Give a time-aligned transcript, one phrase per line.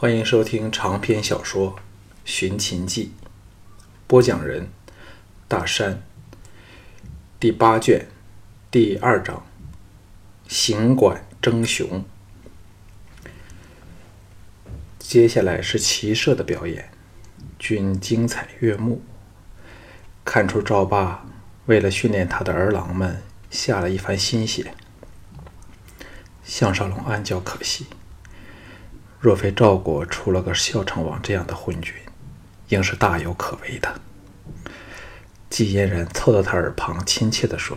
[0.00, 1.72] 欢迎收听长篇小说
[2.24, 3.12] 《寻秦记》，
[4.06, 4.70] 播讲人：
[5.46, 6.02] 大山。
[7.38, 8.06] 第八卷
[8.70, 9.44] 第二章：
[10.48, 12.02] 行馆争雄。
[14.98, 16.90] 接下来是骑射的表演，
[17.58, 19.02] 均精彩悦目。
[20.24, 21.26] 看出赵霸
[21.66, 24.72] 为了训练他的儿郎们下了一番心血。
[26.42, 27.84] 项少龙暗叫可惜。
[29.20, 31.94] 若非赵国出了个孝成王这样的昏君，
[32.68, 34.00] 应是大有可为的。
[35.50, 37.76] 季嫣然凑到他耳旁，亲切地说：“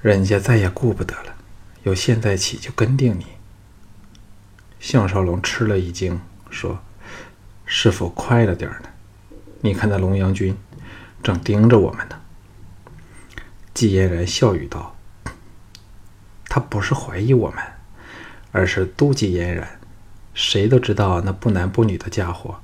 [0.00, 1.34] 人家再也顾不得了，
[1.82, 3.26] 由现在起就跟定你。”
[4.80, 6.80] 项少龙吃了一惊，说
[7.66, 8.88] ：“是否快了点呢？
[9.60, 10.56] 你看那龙阳君
[11.22, 12.18] 正盯着我们呢。”
[13.74, 14.96] 季嫣然笑语道
[16.48, 17.62] ：“他不是怀疑我们。”
[18.52, 19.78] 而是妒忌嫣然，
[20.34, 22.60] 谁都知道那不男不女的家伙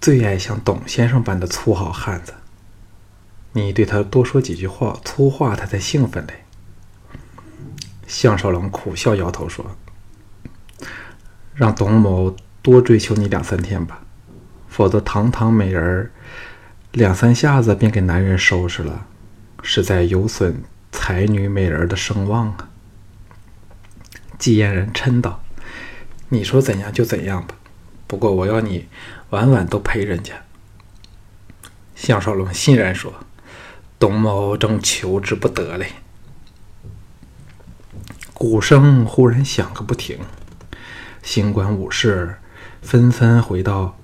[0.00, 2.34] 最爱像董先生般的粗好汉子。
[3.52, 6.44] 你对他多说几句话粗话，他才兴奋嘞。
[8.06, 9.64] 项少龙苦笑摇头说
[11.54, 14.02] ：“让董某多追求你两三天吧，
[14.68, 16.10] 否则堂堂美人儿
[16.92, 19.06] 两三下子便给男人收拾了，
[19.62, 22.68] 实在有损才女美人的声望啊。”
[24.38, 25.42] 纪嫣然嗔道
[26.30, 27.56] ：“你说怎样就怎样吧，
[28.06, 28.88] 不过我要你
[29.30, 30.44] 晚晚都陪人家。”
[31.94, 33.14] 项少龙欣然说
[33.98, 35.92] ：“董某正求之不得嘞。”
[38.34, 40.18] 鼓声忽然响个不停，
[41.22, 42.36] 行馆武士
[42.82, 43.98] 纷纷回到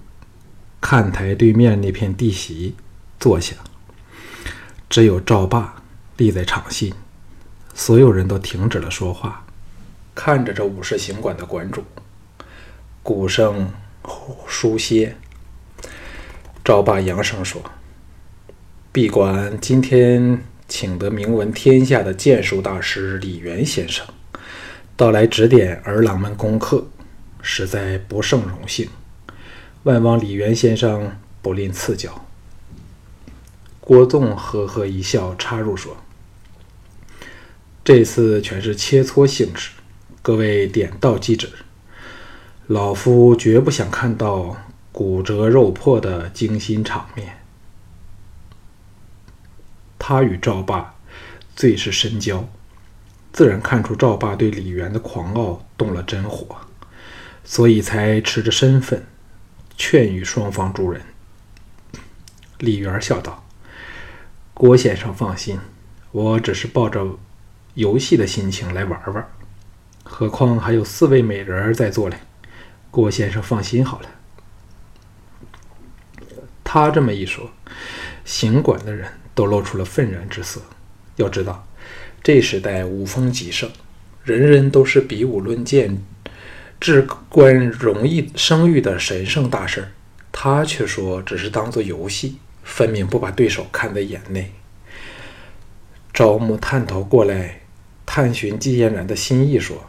[0.81, 2.75] 看台对面那片地席
[3.21, 3.57] 坐下，
[4.89, 5.83] 只有赵霸
[6.17, 6.95] 立在场心，
[7.75, 9.45] 所有人都停止了说话。
[10.15, 11.83] 看着这武士行馆的馆主，
[13.03, 13.73] 鼓声
[14.47, 15.17] 疏歇。
[16.65, 17.63] 赵霸扬声说
[18.93, 24.07] ：“闭馆今天请得名闻天下的剑术大师李渊先生，
[24.97, 26.86] 到来指点儿郎们功课，
[27.41, 28.89] 实在不胜荣幸。
[29.85, 32.27] 万望李渊先生不吝赐教。”
[33.81, 35.97] 郭纵呵呵一笑，插入说
[37.83, 39.70] ：“这次全是切磋性质。”
[40.23, 41.51] 各位点到即止，
[42.69, 44.57] 老夫绝不想看到
[44.93, 47.41] 骨折肉破的惊心场面。
[49.99, 50.95] 他与赵霸
[51.57, 52.49] 最是深交，
[53.33, 56.57] 自然看出赵霸对李元的狂傲动了真火，
[57.43, 59.05] 所以才持着身份
[59.77, 61.03] 劝喻双方诸人。
[62.59, 63.45] 李渊笑道
[64.55, 65.59] ：“郭先生放心，
[66.13, 67.19] 我只是抱着
[67.75, 69.29] 游戏的心情来玩玩。”
[70.14, 72.18] 何况还有四位美人在座嘞，
[72.90, 74.08] 郭先生放心好了。
[76.62, 77.50] 他这么一说，
[78.23, 80.61] 行馆的人都露出了愤然之色。
[81.17, 81.67] 要知道，
[82.23, 83.70] 这时代武风极盛，
[84.23, 86.05] 人人都是比武论剑、
[86.79, 87.00] 至
[87.30, 89.92] 关荣誉声誉的神圣大事儿
[90.30, 94.52] 他却说只是当做游戏，分明不把对手看在眼内。
[96.12, 97.62] 招募探头过来
[98.05, 99.83] 探寻季嫣然的心意，说。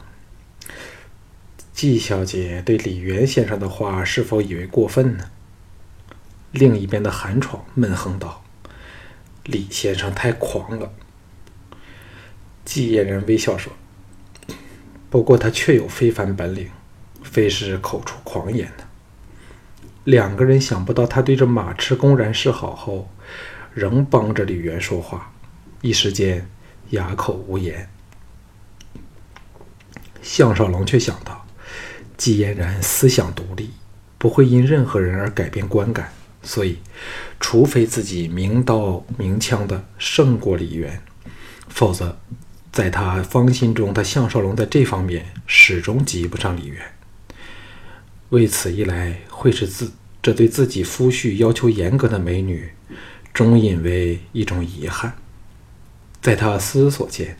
[1.74, 5.26] 季小姐对李元先生的话是否以为过分呢？
[6.52, 8.44] 另一边的韩闯闷哼道
[9.44, 10.94] ：“李先生太狂了。”
[12.64, 13.74] 季嫣然微笑说
[15.10, 16.70] ：“不过他确有非凡本领，
[17.24, 18.88] 非是口出狂言的。”
[20.06, 23.10] 两个人想不到他对着马痴公然示好后，
[23.74, 25.34] 仍帮着李元说话，
[25.82, 26.48] 一时间
[26.92, 27.90] 哑口无言。
[30.22, 31.43] 项少龙却想到。
[32.24, 33.70] 季嫣然思想独立，
[34.18, 36.78] 不会因任何人而改变观感，所以，
[37.38, 41.02] 除非自己明刀明枪的胜过李渊，
[41.68, 42.16] 否则，
[42.72, 46.82] 在他芳心中，他项少龙在这方面始终及不上李渊。
[48.30, 49.92] 为此一来，会使自
[50.22, 52.72] 这对自己夫婿要求严格的美女，
[53.34, 55.18] 终引为一种遗憾。
[56.22, 57.38] 在他思索间，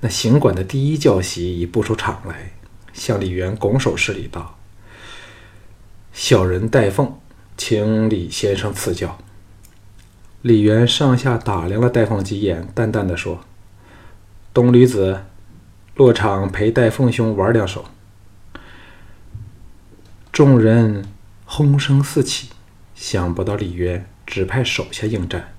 [0.00, 2.54] 那行馆的第一教习已步出场来。
[3.00, 4.58] 向李渊拱手施礼道
[6.12, 7.18] ：“小人戴凤，
[7.56, 9.16] 请李先生赐教。”
[10.42, 13.40] 李渊上下打量了戴凤几眼，淡淡的说
[14.52, 15.24] ：“东驴子，
[15.94, 17.86] 落场陪戴凤兄玩两手。”
[20.30, 21.06] 众人
[21.46, 22.50] 哄声四起，
[22.94, 25.54] 想不到李渊只派手下应战，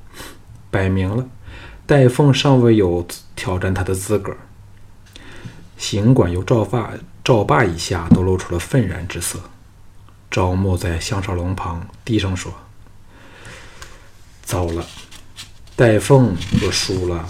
[0.70, 1.28] 摆明了
[1.88, 4.38] 戴凤尚未有挑战他的资格。
[5.76, 6.94] 行馆由赵发。
[7.23, 9.39] 赵霸一下都露出了愤然之色。
[10.29, 12.53] 赵牧在项少龙旁低声说
[14.44, 14.85] ：“糟了，
[15.75, 17.29] 戴凤若输了，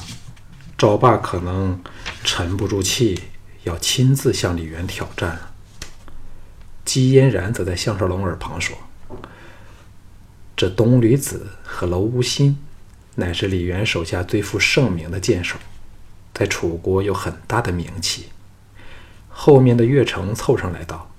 [0.77, 1.81] 赵霸可能
[2.23, 3.19] 沉不住气，
[3.63, 5.39] 要亲自向李渊挑战。”
[6.85, 8.77] 姬嫣然则在项少龙耳旁说
[10.55, 12.57] ：“这东吕子和楼无心，
[13.15, 15.57] 乃是李渊手下最负盛名的剑手，
[16.33, 18.27] 在楚国有很大的名气。”
[19.43, 21.11] 后面的岳成凑上来道：“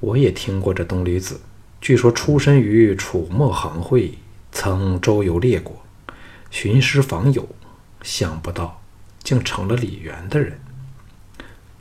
[0.00, 1.42] 我也听过这东吕子，
[1.78, 4.14] 据说出身于楚墨行会，
[4.50, 5.84] 曾周游列国，
[6.50, 7.46] 寻师访友，
[8.00, 8.80] 想不到
[9.22, 10.58] 竟成了李渊的人。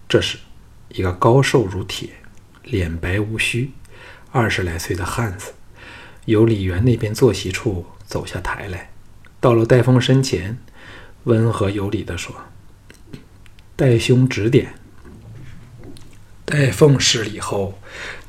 [0.10, 0.38] 这时，
[0.90, 2.10] 一个高瘦如铁。”
[2.66, 3.72] 脸白无须，
[4.34, 5.54] 二十来岁的汉子，
[6.26, 8.92] 由李元那边坐席处走下台来，
[9.40, 10.58] 到了戴峰身前，
[11.24, 12.36] 温和有礼地说
[13.78, 14.74] ：“戴兄指点。”
[16.46, 17.80] 戴凤施礼后，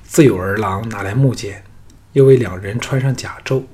[0.02, 1.62] 自有儿郎拿来木剑，
[2.14, 3.64] 又为两人穿上甲胄，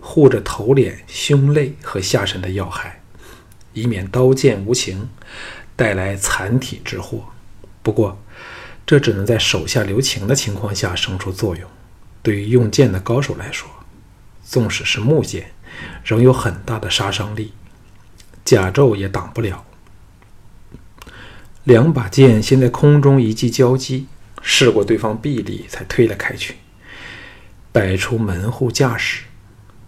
[0.00, 3.02] 护着头脸、胸肋和下身的要害，
[3.74, 5.10] 以免刀剑无情
[5.76, 7.26] 带来残体之祸。
[7.82, 8.18] 不过，
[8.86, 11.68] 这只能在手下留情的情况下生出作用。
[12.22, 13.68] 对于用剑的高手来说，
[14.42, 15.52] 纵使是木剑，
[16.02, 17.52] 仍有很大的杀伤力，
[18.46, 19.62] 甲胄也挡不了。
[21.64, 24.06] 两把剑先在空中一记交击，
[24.42, 26.56] 试过对方臂力，才推了开去。
[27.72, 29.24] 摆出门户架势，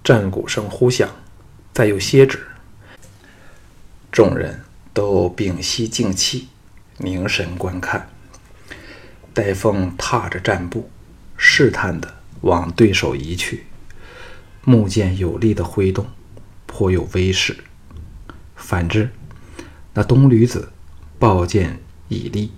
[0.03, 1.09] 战鼓声呼响，
[1.75, 2.47] 再有歇止，
[4.11, 4.63] 众人
[4.95, 6.49] 都屏息静气，
[6.97, 8.09] 凝神观看。
[9.35, 10.91] 戴凤踏着战步，
[11.37, 13.67] 试探地往对手移去，
[14.65, 16.07] 木剑有力的挥动，
[16.65, 17.55] 颇有威势。
[18.57, 19.11] 反之，
[19.93, 20.73] 那东吕子
[21.19, 22.53] 抱剑以立，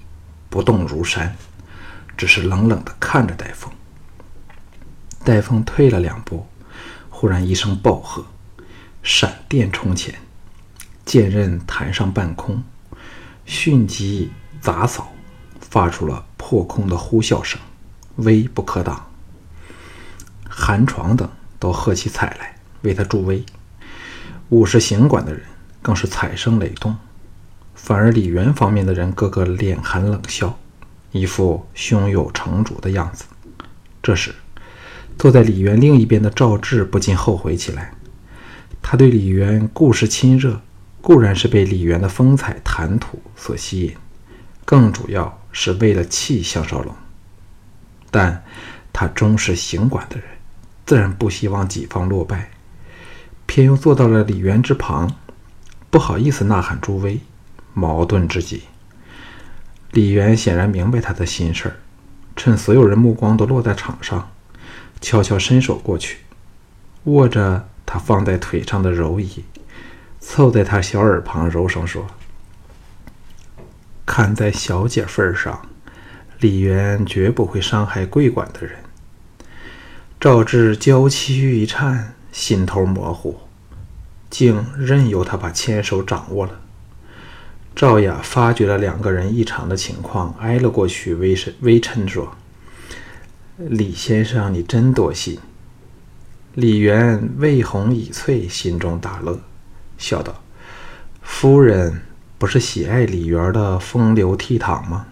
[0.49, 1.37] 不动如山，
[2.17, 3.73] 只是冷冷地看着戴凤。
[5.25, 6.47] 戴凤退了两步，
[7.09, 8.25] 忽然一声暴喝，
[9.03, 10.15] 闪电冲前，
[11.05, 12.63] 剑刃弹上半空，
[13.45, 15.13] 迅疾杂扫。
[15.61, 17.61] 发出了破空的呼啸声，
[18.17, 19.11] 威不可挡。
[20.49, 21.29] 韩闯等
[21.59, 23.45] 都喝起彩来为他助威，
[24.49, 25.43] 武士行馆的人
[25.83, 26.97] 更是彩声雷动。
[27.79, 30.59] 反而李渊方面的人个个脸含冷笑，
[31.13, 33.25] 一副胸有成竹的样子。
[34.03, 34.35] 这时，
[35.17, 37.93] 坐在李渊另一边的赵志不禁后悔起来。
[38.83, 40.61] 他对李渊固是亲热，
[41.01, 43.95] 固然是被李渊的风采谈吐所吸引，
[44.65, 45.37] 更主要。
[45.51, 46.95] 是为了气项少龙，
[48.13, 48.45] 但
[48.93, 50.27] 他终是行馆的人，
[50.85, 52.51] 自然不希望己方落败，
[53.47, 55.17] 偏又坐到了李渊之旁，
[55.91, 57.19] 不好意思呐喊助威，
[57.79, 58.65] 矛盾至极。
[59.93, 61.77] 李渊显然明白他的心事儿，
[62.35, 64.31] 趁所有人目光都落在场上，
[65.01, 66.19] 悄悄伸手过去，
[67.05, 69.45] 握着他放在腿上的柔椅，
[70.21, 72.07] 凑在他小耳旁柔声说。
[74.05, 75.63] 看在小姐份上，
[76.41, 78.81] 李渊绝不会伤害贵馆的人。
[80.21, 83.39] 赵志娇躯一颤，心头模糊，
[84.29, 86.61] 竟任由他把牵手掌握了。
[87.79, 92.37] 赵雅发觉了两个人异常的情况，挨了过去，微声微嗔说
[93.57, 95.39] ：“李先生，你真多心。”
[96.57, 99.39] 李渊为红已翠，心中大乐，
[99.97, 100.43] 笑道
[101.23, 102.03] ：“夫人。”
[102.37, 105.07] 不是喜爱李渊的风流倜傥吗？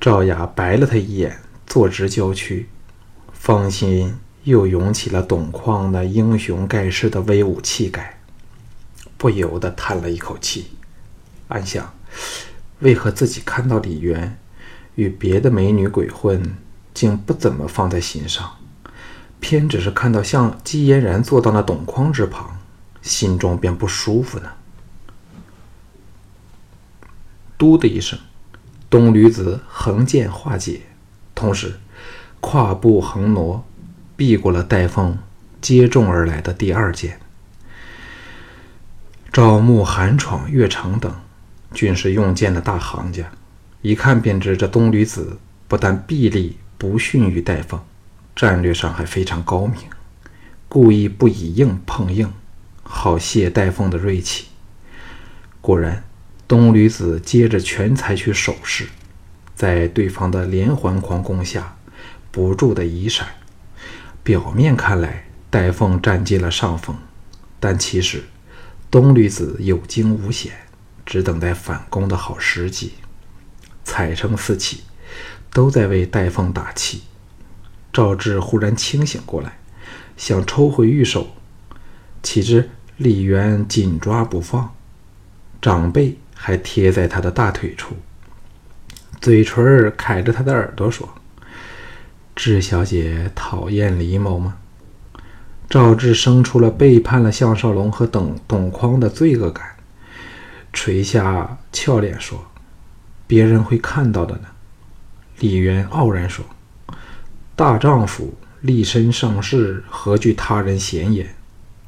[0.00, 2.68] 赵雅白了他一眼，坐直娇躯，
[3.32, 8.15] 芳心又涌起了董况那英雄盖世的威武气概，
[9.18, 10.72] 不由得叹了一口气，
[11.48, 11.94] 暗想：
[12.80, 14.38] 为何自己看到李渊
[14.94, 16.56] 与别的美女鬼混，
[16.92, 18.56] 竟不怎么放在心上，
[19.40, 22.58] 偏只是看到像姬嫣然坐到那董匡之旁？
[23.02, 24.50] 心中便不舒服呢。
[27.56, 28.18] 嘟的一声，
[28.90, 30.82] 东驴子横剑化解，
[31.34, 31.78] 同时
[32.40, 33.64] 跨步横挪，
[34.16, 35.16] 避过了戴凤
[35.60, 37.20] 接踵而来的第二剑。
[39.32, 41.14] 赵牧、韩闯、岳成等
[41.72, 43.30] 均是用剑的大行家，
[43.82, 47.80] 一看便知这东吕子不但臂力不逊于戴凤，
[48.34, 49.76] 战略上还非常高明，
[50.68, 52.32] 故意不以硬碰硬。
[52.82, 54.46] 好泄戴凤的锐气。
[55.60, 56.04] 果然，
[56.46, 58.86] 东吕子接着全采取手势，
[59.56, 61.76] 在对方的连环狂攻下，
[62.30, 63.26] 不住的移闪。
[64.22, 66.96] 表面看来，戴凤占尽了上风，
[67.58, 68.22] 但其实
[68.90, 70.52] 东吕子有惊无险，
[71.04, 72.94] 只等待反攻的好时机。
[73.84, 74.84] 彩声四起，
[75.52, 77.02] 都在为戴凤打气。
[77.92, 79.58] 赵志忽然清醒过来，
[80.16, 81.28] 想抽回玉手，
[82.22, 84.74] 岂知李渊紧抓不放，
[85.62, 87.96] 长辈还贴在他的大腿处，
[89.20, 91.08] 嘴唇儿揩着他的耳朵说
[92.36, 94.58] ：“志小姐讨厌李某吗？”
[95.68, 99.66] 赵志生出了背叛了项少龙和董董匡的罪恶感，
[100.72, 102.46] 垂下俏脸说
[103.26, 104.42] ：“别人会看到的呢。”
[105.40, 106.44] 李渊傲然说
[107.56, 111.34] ：“大丈夫立身上世，何惧他人闲言？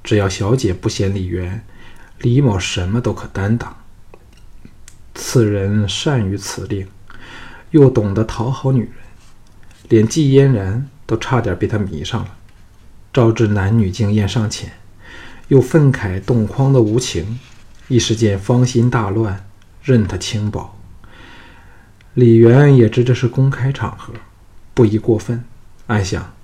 [0.03, 1.65] 只要小姐不嫌李渊，
[2.19, 3.77] 李某什么都可担当。
[5.15, 6.87] 此人善于辞令，
[7.71, 8.91] 又懂得讨好女人，
[9.89, 12.35] 连季嫣然都差点被他迷上了。”
[13.13, 14.73] 赵志男女经验尚浅，
[15.49, 17.39] 又愤慨董匡的无情，
[17.89, 19.47] 一时间芳心大乱，
[19.83, 20.79] 任他轻薄。
[22.15, 24.13] 李渊也知这是公开场合，
[24.75, 25.43] 不宜过分，
[25.87, 26.35] 暗想：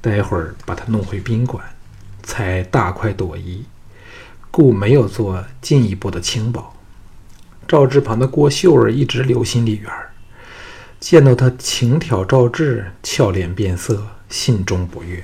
[0.00, 1.62] 待会儿把他弄回宾馆，
[2.22, 3.64] 才大快朵颐，
[4.50, 6.74] 故没有做进一步的轻薄。
[7.66, 9.92] 赵志旁的郭秀儿一直留心李渊，
[10.98, 15.22] 见到他轻挑赵志，俏脸变色，心中不悦。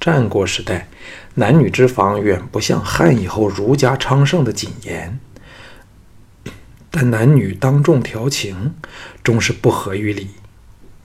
[0.00, 0.88] 战国时代，
[1.34, 5.20] 男女之防远不像汉以后儒家昌盛的谨严，
[6.90, 8.74] 但男女当众调情，
[9.22, 10.30] 终是不合于理。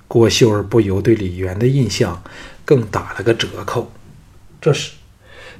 [0.07, 2.23] 郭秀儿不由对李渊的印象
[2.63, 3.91] 更打了个折扣。
[4.61, 4.93] 这时，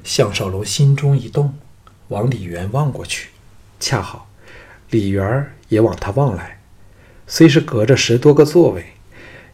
[0.02, 1.58] 项少龙心中一动，
[2.08, 3.28] 往李渊望过去，
[3.78, 4.30] 恰好
[4.88, 6.60] 李渊也往他望来。
[7.26, 8.94] 虽是隔着十多个座位，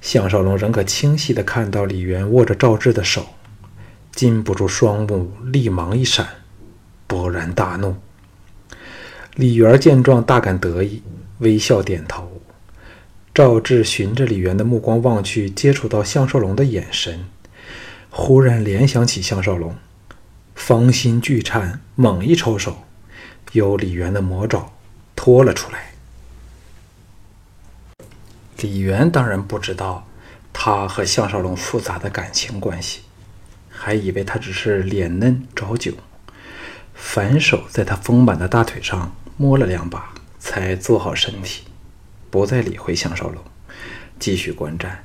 [0.01, 3.27] 项少龙仍可清晰地看到李渊握着赵志的手。
[4.13, 6.29] 禁不住双目立芒一闪，
[7.09, 7.97] 勃然大怒。
[9.35, 11.03] 李元见状大感得意，
[11.39, 12.41] 微笑点头。
[13.35, 17.25] 赵志循着李元的目光望去，接触到项少龙的眼神，
[18.11, 19.75] 忽然联想起项少龙，
[20.55, 22.83] 芳心巨颤，猛一抽手，
[23.53, 24.71] 由李元的魔爪
[25.17, 25.93] 拖了出来。
[28.59, 30.07] 李元当然不知道
[30.53, 33.01] 他和项少龙复杂的感情关系。
[33.85, 35.93] 还以为他只是脸嫩找酒，
[36.95, 41.65] 反手在他丰满的大腿上摸了两把，才坐好身体，
[42.31, 43.43] 不再理会项少龙，
[44.21, 45.05] 继续观战。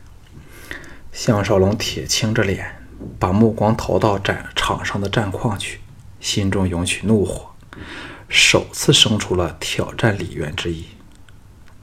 [1.11, 2.79] 项少龙铁青着脸，
[3.17, 5.79] 把目光投到战场上的战况去，
[6.19, 7.49] 心中涌起怒火，
[8.29, 10.85] 首次生出了挑战李渊之意。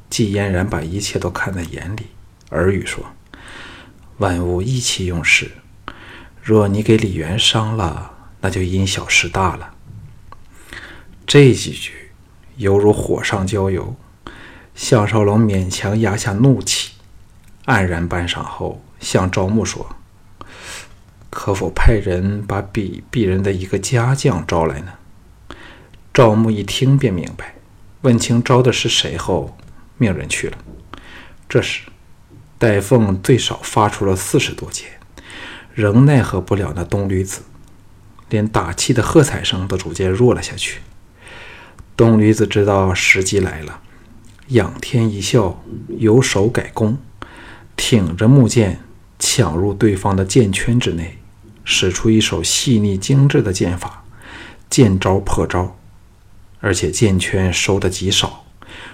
[0.09, 2.07] 季嫣然把一切都看在眼里，
[2.51, 3.05] 耳语说
[4.19, 5.51] ：“万物意气用事。”
[6.45, 9.73] 若你给李元伤了，那就因小失大了。
[11.27, 12.11] 这几句
[12.57, 13.97] 犹如火上浇油，
[14.75, 16.93] 项少龙勉强压下怒气，
[17.65, 19.97] 黯然半晌后，向赵牧说
[21.31, 24.93] ：“可否派人把鄙鄙人的一个家将招来呢？”
[26.13, 27.55] 赵牧一听便明白，
[28.03, 29.57] 问清招的是谁后，
[29.97, 30.59] 命人去了。
[31.49, 31.85] 这时，
[32.59, 34.94] 戴凤最少发出了四十多箭。
[35.75, 37.43] 仍奈何不了那东驴子，
[38.29, 40.81] 连打气的喝彩声都逐渐弱了下去。
[41.97, 43.81] 东驴子知道时机来了，
[44.49, 45.61] 仰天一笑，
[45.99, 46.97] 由手改弓，
[47.77, 48.83] 挺着木剑
[49.19, 51.19] 抢入对方的剑圈之内，
[51.65, 54.05] 使出一手细腻精致的剑法，
[54.71, 55.77] 见招破招，
[56.61, 58.45] 而且剑圈收的极少，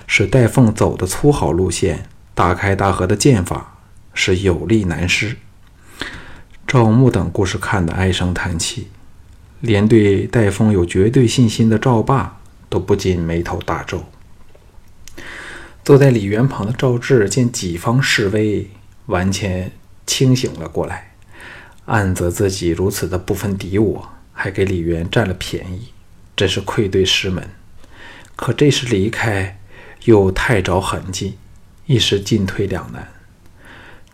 [0.06, 3.78] 使戴凤走的粗好路线，大开大合的剑法
[4.14, 5.36] 是有力难施。
[6.70, 8.86] 赵牧等故事看得唉声叹气，
[9.58, 14.04] 连对戴峰有绝对信心的赵霸都不禁眉头大皱。
[15.84, 18.70] 坐在李元旁的赵志见己方势危，
[19.06, 19.72] 完全
[20.06, 21.14] 清醒了过来，
[21.86, 25.88] 暗责自己如此的不分敌我，还给李元占了便宜，
[26.36, 27.50] 真是愧对师门。
[28.36, 29.58] 可这时离开
[30.04, 31.36] 又太着痕迹，
[31.86, 33.08] 一时进退两难。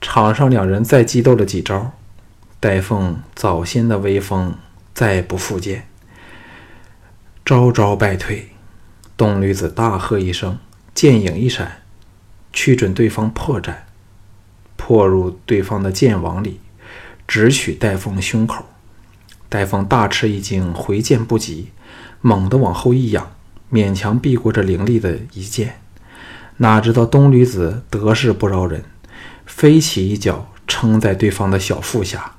[0.00, 1.92] 场上两人再激斗了几招。
[2.58, 4.56] 戴凤早先的威风
[4.94, 5.86] 再不复见，
[7.44, 8.48] 招招败退。
[9.16, 10.58] 东吕子大喝一声，
[10.94, 11.82] 剑影一闪，
[12.52, 13.74] 去准对方破绽，
[14.76, 16.60] 破入对方的剑网里，
[17.28, 18.64] 直取戴凤胸口。
[19.48, 21.68] 戴凤大吃一惊，回剑不及，
[22.20, 23.32] 猛地往后一仰，
[23.70, 25.80] 勉强避过这凌厉的一剑。
[26.56, 28.82] 哪知道东吕子得势不饶人，
[29.44, 32.35] 飞起一脚撑在对方的小腹下。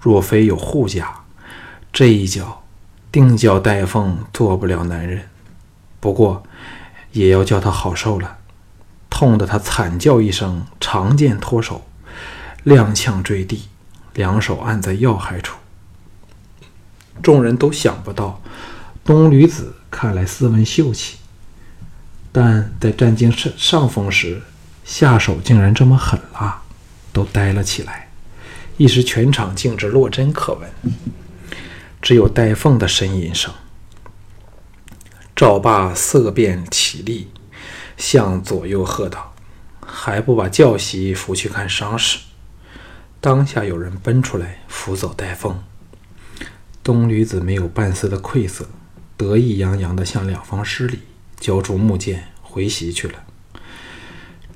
[0.00, 1.24] 若非有护甲，
[1.92, 2.62] 这一脚
[3.12, 5.28] 定叫戴凤做不了男人。
[6.00, 6.42] 不过
[7.12, 8.38] 也要叫他好受了。
[9.10, 11.84] 痛得他惨叫一声，长剑脱手，
[12.64, 13.68] 踉跄坠地，
[14.14, 15.58] 两手按在要害处。
[17.22, 18.40] 众人都想不到，
[19.04, 21.18] 东吕子看来斯文秀气，
[22.32, 24.40] 但在占尽上上风时，
[24.84, 26.62] 下手竟然这么狠辣，
[27.12, 28.09] 都呆了起来。
[28.80, 30.70] 一时全场静至落针可闻，
[32.00, 33.52] 只有戴凤的呻吟声。
[35.36, 37.28] 赵霸色变起立，
[37.98, 39.34] 向左右喝道
[39.84, 42.20] ：“还不把教习扶去看伤势？”
[43.20, 45.62] 当下有人奔出来扶走戴凤。
[46.82, 48.66] 东吕子没有半丝的愧色，
[49.18, 51.00] 得意洋洋地向两方施礼，
[51.38, 53.24] 交出木剑回席去了。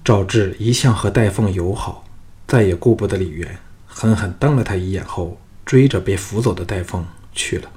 [0.02, 2.06] 赵志一向和戴凤友好，
[2.46, 3.58] 再也顾不得李渊。
[3.96, 7.70] 狠狠瞪了他一眼后，追着被扶走的戴凤去了。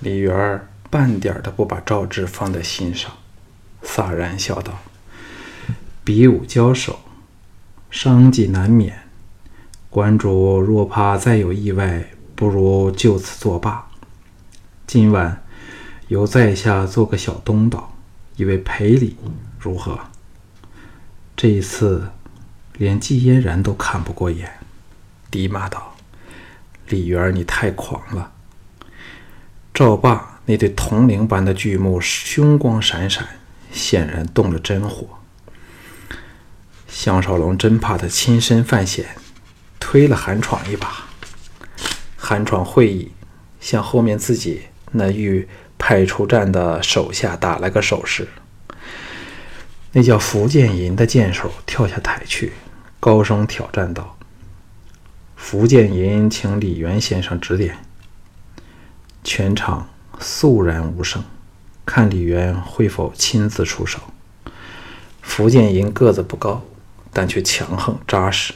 [0.00, 3.10] 李元半点都不把赵志放在心上，
[3.82, 4.78] 洒然笑道
[6.04, 7.00] ：“比武交手，
[7.90, 9.08] 伤计难免。
[9.88, 13.88] 关主若怕再有意外，不如就此作罢。
[14.86, 15.42] 今晚
[16.08, 17.96] 由在下做个小东道，
[18.36, 19.16] 以为赔礼，
[19.58, 19.98] 如何？
[21.34, 22.10] 这一次。”
[22.82, 24.58] 连季嫣然都看不过眼，
[25.30, 25.94] 低骂道
[26.90, 28.32] ：“李元，你太狂了！”
[29.72, 33.24] 赵霸那对铜铃般的巨目凶光闪闪，
[33.70, 35.06] 显然动了真火。
[36.88, 39.06] 项少龙真怕他亲身犯险，
[39.78, 41.04] 推了韩闯一把。
[42.16, 43.12] 韩闯会意，
[43.60, 45.48] 向后面自己那欲
[45.78, 48.26] 派出战的手下打了个手势。
[49.92, 52.52] 那叫福建银的剑手跳下台去，
[53.04, 54.16] 高声挑战道
[55.34, 57.78] ：“福建银，请李元先生指点。”
[59.24, 59.88] 全场
[60.20, 61.24] 肃然无声，
[61.84, 63.98] 看李元会否亲自出手。
[65.20, 66.62] 福建银个子不高，
[67.12, 68.54] 但却强横扎实，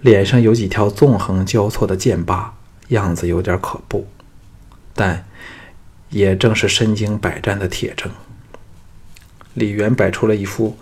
[0.00, 2.56] 脸上有几条纵横交错的剑疤，
[2.88, 4.08] 样子有点可怖，
[4.94, 5.24] 但
[6.10, 8.10] 也正是身经百战的铁证。
[9.52, 10.76] 李元摆出了一副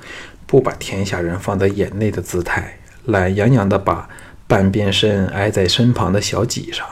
[0.53, 4.07] 不把天下人放在眼内的姿态，懒洋洋地把
[4.47, 6.87] 半边身挨在身旁的小脊上，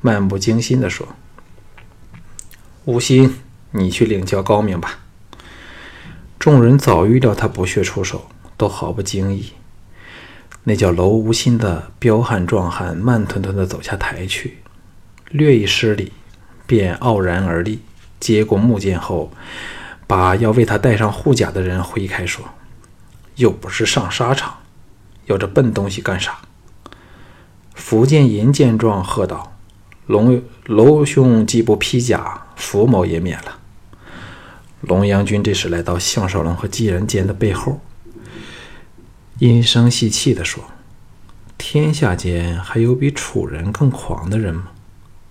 [0.00, 1.06] 漫不经心地说
[2.86, 3.36] ：“吴心，
[3.72, 5.00] 你去领教高明吧。”
[6.40, 9.52] 众人早预料他不屑出手，都毫不惊异。
[10.64, 14.56] 那叫楼无心的彪悍壮汉慢吞吞地走下台去，
[15.28, 16.14] 略一施礼，
[16.66, 17.82] 便傲然而立，
[18.18, 19.30] 接过木剑后。
[20.06, 22.42] 把要为他戴上护甲的人挥开，说
[23.36, 24.58] ：“又不是上沙场，
[25.26, 26.38] 要这笨东西干啥？”
[27.74, 29.56] 福建银见状，喝道
[30.06, 33.58] ：“龙楼兄既不披甲，福某也免了。”
[34.82, 37.80] 龙阳君这时来到项少龙和纪人间的背后，
[39.38, 40.64] 阴声细气地说
[41.58, 44.68] ：“天下间还有比楚人更狂的人吗？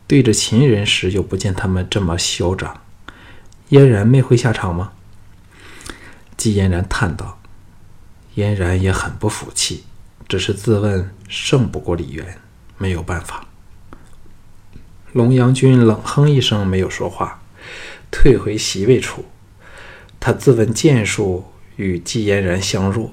[0.07, 2.81] 对着秦人时，又不见他们这么嚣张。”
[3.69, 4.91] 嫣然没回下场吗？
[6.37, 7.39] 季嫣然叹道
[8.35, 9.83] ：“嫣然也很不服气，
[10.27, 12.37] 只是自问胜不过李渊，
[12.77, 13.47] 没有办法。”
[15.11, 17.41] 龙阳君冷哼一声，没有说话，
[18.11, 19.25] 退回席位处。
[20.19, 21.45] 他自问剑术
[21.77, 23.11] 与季嫣然相若，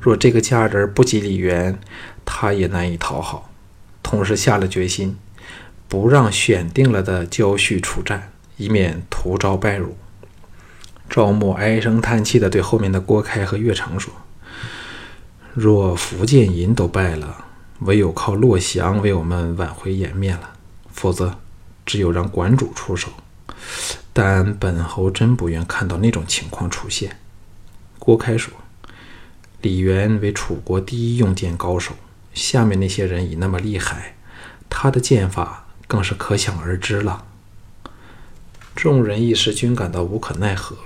[0.00, 1.78] 若这个家人不及李渊，
[2.24, 3.50] 他也难以讨好。
[4.02, 5.16] 同时下了决心，
[5.88, 8.30] 不让选定了的焦绪出战。
[8.56, 9.96] 以免徒招败辱。
[11.10, 14.14] 赵牧唉声叹气地对后面的郭开和岳成说
[15.54, 17.44] ：“若福建银都败了，
[17.82, 20.50] 唯有靠洛翔为我们挽回颜面了。
[20.92, 21.38] 否则，
[21.86, 23.08] 只有让馆主出手。
[24.12, 27.20] 但本侯真不愿看到那种情况出现。”
[28.00, 28.52] 郭开说
[29.62, 31.94] ：“李渊为楚国第一用剑高手，
[32.32, 34.16] 下面那些人已那么厉害，
[34.68, 37.24] 他的剑法更是可想而知了。”
[38.74, 40.76] 众人一时均感到无可奈何。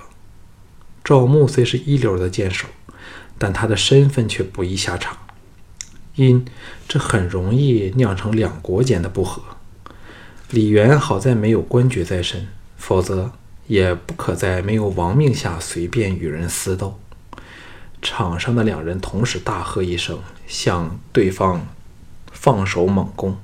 [1.03, 2.67] 赵牧虽是一流的剑手，
[3.39, 5.17] 但他的身份却不宜下场，
[6.15, 6.45] 因
[6.87, 9.41] 这很容易酿成两国间的不和。
[10.51, 12.47] 李元好在没有官爵在身，
[12.77, 13.31] 否则
[13.67, 16.99] 也不可在没有王命下随便与人私斗。
[18.01, 21.67] 场上的两人同时大喝一声，向对方
[22.31, 23.37] 放手猛攻。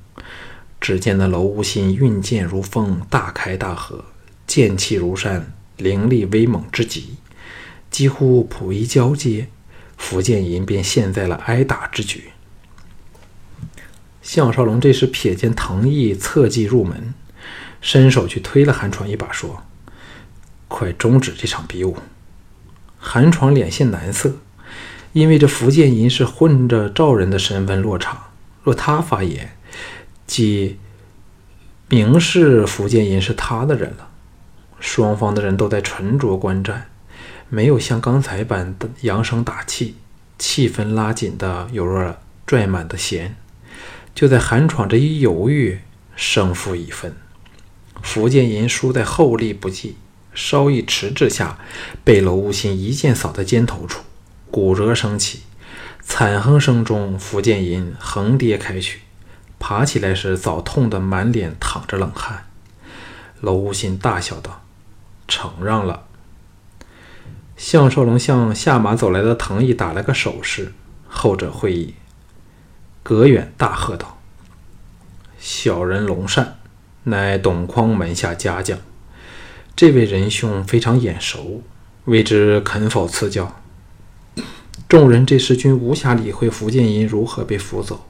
[0.81, 4.05] 只见那楼无心运剑如风，大开大合。
[4.45, 7.15] 剑气如山，凌厉威猛之极，
[7.89, 9.49] 几乎普一交接，
[9.97, 12.31] 福建银便陷在了挨打之局。
[14.21, 17.13] 项少龙这时瞥见藤毅侧骑入门，
[17.79, 19.63] 伸手去推了韩闯一把，说
[20.67, 21.97] ：“快终止这场比武！”
[22.97, 24.37] 韩闯脸现难色，
[25.13, 28.19] 因为这福建银是混着赵人的身份落场，
[28.63, 29.55] 若他发言，
[30.25, 30.79] 即
[31.87, 34.09] 明示福建银是他的人了。
[34.79, 36.89] 双方的人都在沉着观战，
[37.49, 39.95] 没有像刚才般的扬声打气，
[40.37, 43.35] 气氛拉紧的有若拽满的弦。
[44.13, 45.79] 就在韩闯这一犹豫，
[46.15, 47.15] 胜负已分。
[48.01, 49.97] 福建银输在后力不济，
[50.33, 51.57] 稍一迟滞下，
[52.03, 54.03] 被娄无心一剑扫在肩头处，
[54.49, 55.41] 骨折声起，
[56.01, 59.01] 惨哼声中，福建银横跌开去，
[59.59, 62.47] 爬起来时早痛得满脸淌着冷汗。
[63.41, 64.61] 娄无心大笑道。
[65.27, 66.05] 承让了。
[67.57, 70.73] 项少龙向下马走来的藤毅打了个手势，
[71.07, 71.95] 后者会意。
[73.01, 74.19] 隔远大喝道
[75.39, 76.57] ：“小人龙善，
[77.03, 78.79] 乃董匡门下家将。
[79.75, 81.63] 这位仁兄非常眼熟，
[82.05, 83.61] 未知肯否赐教？”
[84.89, 88.07] 众人这时均无暇理会福建银如何被扶走，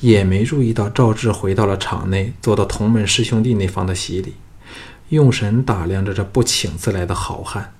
[0.00, 4.34] 也没注意到赵志回到了场内，坐到同门师兄弟那方的席里。
[5.10, 7.74] 用神打量着这不请自来的好汉，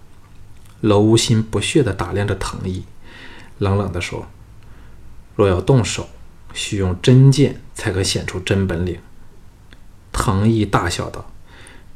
[0.82, 2.84] 娄无心不屑地打量着藤毅，
[3.58, 4.26] 冷冷地说
[5.34, 6.08] ：“若要动手，
[6.52, 8.98] 需用真剑才可显出真本领。”
[10.12, 11.30] 藤毅大笑道：“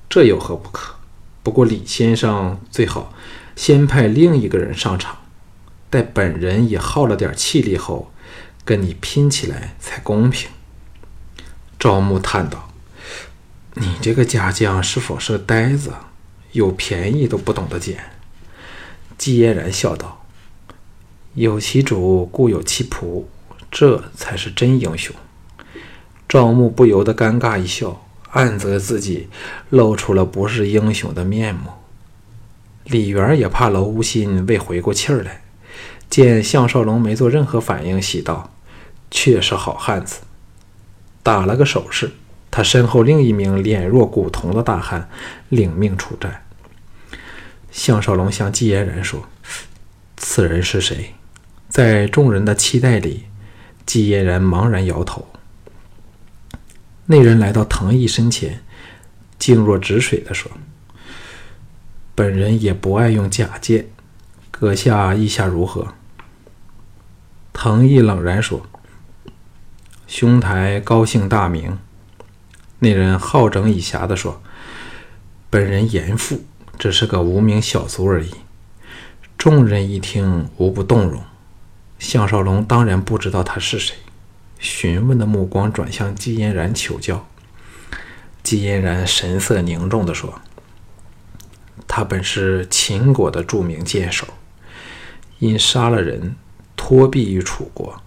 [0.09, 0.95] 这有何不可？
[1.43, 3.13] 不过李先生最好
[3.55, 5.19] 先派另一个人上场，
[5.91, 8.13] 待本人也耗了点气力后，
[8.65, 10.51] 跟你拼起来才公平。”
[11.79, 12.71] 赵牧叹道。
[13.75, 15.93] 你这个家将是否是个呆子？
[16.53, 18.16] 有便宜都不懂得捡。
[19.19, 20.25] 季嫣然笑道
[21.35, 23.25] ：“有其主，故有其仆，
[23.71, 25.15] 这才是真英雄。”
[26.29, 29.29] 赵牧不由得尴尬一笑，暗责自己
[29.71, 31.71] 露出了不是英雄的面目。
[32.85, 35.43] 李元也怕娄无心未回过气儿来，
[36.09, 38.53] 见项少龙没做任何反应，喜道
[39.11, 40.21] ：“确是好汉子。”
[41.23, 42.13] 打了个手势。
[42.49, 45.11] 他身后另一名脸若古铜的大汉
[45.51, 46.46] 领命出战。
[47.77, 49.29] 项少龙向季嫣然说
[50.17, 51.15] ：“此人是谁？”
[51.69, 53.27] 在众人的期待里，
[53.85, 55.29] 季嫣然茫然摇头。
[57.05, 58.63] 那人来到藤毅身前，
[59.39, 60.51] 静若止水地说
[62.17, 63.91] ：“本人也不爱用假剑，
[64.51, 65.89] 阁下意下如何？”
[67.53, 68.67] 藤毅冷然说
[70.09, 71.79] ：“兄台高姓大名？”
[72.81, 74.41] 那人好整以暇地说
[75.51, 76.43] ：“本人严父
[76.79, 78.31] 只是个无名小卒而已。”
[79.39, 81.23] 众人一听，无不动容。
[81.99, 83.95] 项少龙当然不知道他是谁，
[84.59, 87.27] 询问的目光转向季嫣然求教。
[88.43, 90.41] 季嫣然神色凝重地说
[91.89, 94.27] ：“他本是秦国的著名剑手，
[95.39, 96.37] 因杀了人
[96.77, 98.01] 托庇于楚国，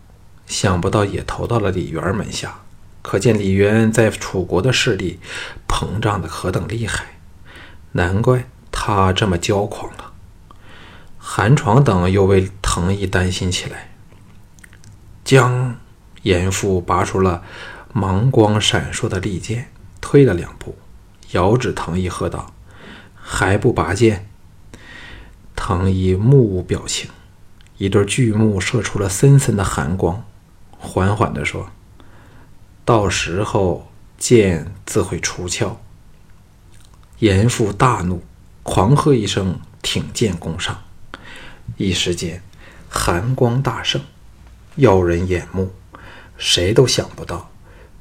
[0.45, 2.59] 想不到也投到了李渊门下。”
[3.01, 5.19] 可见李渊在楚国的势力
[5.67, 7.17] 膨胀的何等厉害，
[7.93, 10.13] 难怪他这么骄狂了。
[11.17, 13.91] 韩闯等又为藤毅担心起来。
[15.23, 15.75] 将
[16.23, 17.43] 严父拔出了
[17.93, 20.75] 芒光闪烁的利剑，退了两步，
[21.31, 22.51] 遥指藤毅喝道
[23.13, 24.27] ：“还不拔剑？”
[25.55, 27.11] 藤毅目无表情，
[27.77, 30.25] 一对巨目射出了森森的寒光，
[30.77, 31.69] 缓缓地说。
[32.83, 35.79] 到时候剑自会出鞘。
[37.19, 38.23] 严父大怒，
[38.71, 40.83] 狂喝一声，挺剑攻上。
[41.75, 42.43] 一时间，
[42.87, 43.99] 寒光大盛，
[44.75, 45.73] 耀人眼目。
[46.37, 47.49] 谁都想不到，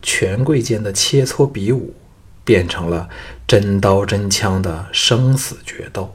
[0.03, 1.95] 权贵间的切磋比武，
[2.45, 3.09] 变成了
[3.47, 6.15] 真刀真枪的生死决斗。